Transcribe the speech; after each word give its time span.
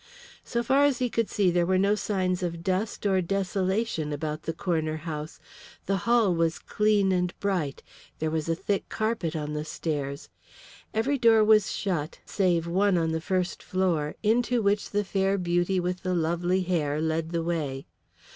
So 0.43 0.63
far 0.63 0.83
as 0.85 0.97
he 0.97 1.11
could 1.11 1.29
see 1.29 1.51
there 1.51 1.67
were 1.67 1.77
no 1.77 1.93
signs 1.93 2.41
of 2.41 2.63
dust 2.63 3.05
or 3.05 3.21
desolation 3.21 4.11
about 4.11 4.41
the 4.41 4.51
corner 4.51 4.97
house. 4.97 5.39
The 5.85 5.97
hall 6.09 6.33
was 6.33 6.57
clean 6.57 7.11
and 7.11 7.39
bright, 7.39 7.83
there 8.17 8.31
was 8.31 8.49
a 8.49 8.55
thick 8.55 8.89
carpet 8.89 9.35
on 9.35 9.53
the 9.53 9.63
stairs. 9.63 10.29
Every 10.91 11.19
door 11.19 11.43
was 11.43 11.71
shut 11.71 12.17
save 12.25 12.65
one 12.65 12.97
on 12.97 13.11
the 13.11 13.21
first 13.21 13.61
floor, 13.61 14.15
into 14.23 14.59
which 14.59 14.89
the 14.89 15.03
fair 15.03 15.37
beauty 15.37 15.79
with 15.79 16.01
the 16.01 16.15
lovely 16.15 16.61
hair 16.63 16.99
led 16.99 17.29
the 17.29 17.43
way. 17.43 17.85